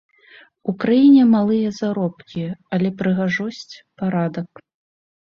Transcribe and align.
У 0.71 0.73
краіне 0.83 1.23
малыя 1.35 1.69
заробкі, 1.81 2.49
але 2.79 2.95
прыгажосць, 3.05 3.75
парадак. 4.01 4.49